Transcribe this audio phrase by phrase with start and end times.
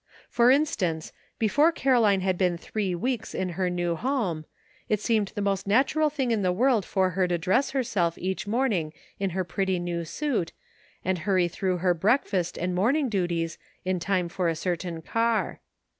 [0.31, 4.45] For instance, before Caroline had been three weeks in her new home,
[4.89, 8.17] it seemed the most natural thing in the world for her to dress her self
[8.17, 10.53] each morning in her pretty new suit,
[11.05, 15.59] and hurry through her breakfast and morning duties in time for a certain car.